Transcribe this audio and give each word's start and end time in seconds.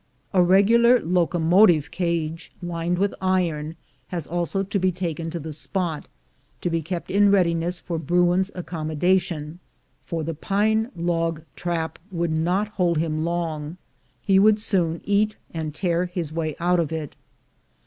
A 0.33 0.41
regular 0.41 0.99
locomotive 0.99 1.91
cage, 1.91 2.51
lined 2.59 2.97
with 2.97 3.13
iron, 3.21 3.75
has 4.07 4.25
also 4.25 4.63
to 4.63 4.79
be 4.79 4.91
taken 4.91 5.29
to 5.29 5.39
the 5.39 5.53
spot, 5.53 6.07
to 6.61 6.71
be 6.71 6.81
kept 6.81 7.11
in 7.11 7.29
readiness 7.29 7.79
for 7.79 7.99
bruin's 7.99 8.49
accom 8.55 8.87
modation, 8.97 9.59
for 10.03 10.23
the 10.23 10.33
pine 10.33 10.89
log 10.95 11.43
trap 11.55 11.99
would 12.11 12.31
not 12.31 12.69
hold 12.69 12.97
him 12.97 13.23
long; 13.23 13.77
he 14.19 14.39
would 14.39 14.59
soon 14.59 15.01
eat 15.03 15.37
and 15.53 15.75
tear 15.75 16.07
his 16.07 16.33
way 16.33 16.55
out 16.59 16.79
of 16.79 16.91
it. 16.91 17.15